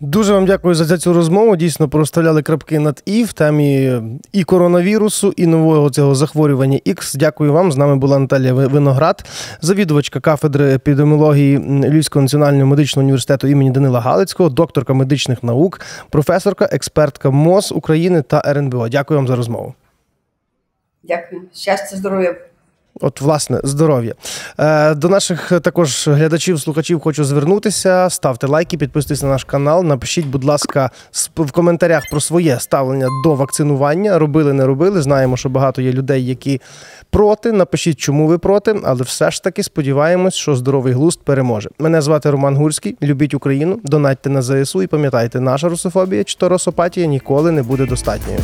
Дуже 0.00 0.32
вам 0.32 0.46
дякую 0.46 0.74
за 0.74 0.98
цю 0.98 1.12
розмову. 1.12 1.56
Дійсно, 1.56 1.88
проставляли 1.88 2.42
крапки 2.42 2.78
над 2.78 3.02
і 3.06 3.24
в 3.24 3.32
темі 3.32 3.92
і 4.32 4.44
коронавірусу, 4.44 5.34
і 5.36 5.46
нового 5.46 5.90
цього 5.90 6.14
захворювання 6.14 6.78
X. 6.86 7.16
Дякую 7.16 7.52
вам. 7.52 7.72
З 7.72 7.76
нами 7.76 7.96
була 7.96 8.18
Наталія 8.18 8.54
Виноград, 8.54 9.24
завідувачка 9.60 10.20
кафедри 10.20 10.74
епідеміології 10.74 11.58
Львівського 11.58 12.22
національного 12.22 12.66
медичного 12.66 13.04
університету 13.04 13.46
імені 13.46 13.70
Данила 13.70 14.00
Галицького, 14.00 14.48
докторка 14.48 14.94
медичних 14.94 15.42
наук, 15.42 15.80
професорка, 16.10 16.68
експертка 16.72 17.30
МОЗ 17.30 17.72
України 17.72 18.22
та 18.22 18.42
РНБО. 18.46 18.88
Дякую 18.88 19.18
вам 19.18 19.28
за 19.28 19.36
розмову. 19.36 19.74
Дякую. 21.02 21.42
Щастя, 21.52 21.96
здоров'я. 21.96 22.36
От, 23.00 23.20
власне, 23.20 23.60
здоров'я. 23.64 24.14
Е, 24.58 24.94
до 24.94 25.08
наших 25.08 25.52
е, 25.52 25.60
також 25.60 26.08
глядачів, 26.08 26.60
слухачів 26.60 27.00
хочу 27.00 27.24
звернутися. 27.24 28.10
Ставте 28.10 28.46
лайки, 28.46 28.76
підписуйтесь 28.76 29.22
на 29.22 29.28
наш 29.28 29.44
канал. 29.44 29.84
Напишіть, 29.84 30.26
будь 30.26 30.44
ласка, 30.44 30.90
в 31.36 31.52
коментарях 31.52 32.02
про 32.10 32.20
своє 32.20 32.60
ставлення 32.60 33.08
до 33.24 33.34
вакцинування. 33.34 34.18
Робили, 34.18 34.52
не 34.52 34.66
робили. 34.66 35.02
Знаємо, 35.02 35.36
що 35.36 35.48
багато 35.48 35.82
є 35.82 35.92
людей, 35.92 36.26
які 36.26 36.60
проти. 37.10 37.52
Напишіть, 37.52 37.98
чому 37.98 38.26
ви 38.26 38.38
проти, 38.38 38.80
але 38.84 39.02
все 39.02 39.30
ж 39.30 39.42
таки 39.42 39.62
сподіваємось, 39.62 40.34
що 40.34 40.56
здоровий 40.56 40.92
глузд 40.92 41.20
переможе. 41.24 41.70
Мене 41.78 42.02
звати 42.02 42.30
Роман 42.30 42.56
Гурський. 42.56 42.96
Любіть 43.02 43.34
Україну, 43.34 43.80
донатьте 43.84 44.30
на 44.30 44.42
ЗСУ 44.42 44.82
і 44.82 44.86
пам'ятайте, 44.86 45.40
наша 45.40 45.68
русофобія 45.68 46.24
чи 46.24 46.36
то 46.36 46.48
росопатія 46.48 47.06
ніколи 47.06 47.52
не 47.52 47.62
буде 47.62 47.86
достатньою. 47.86 48.40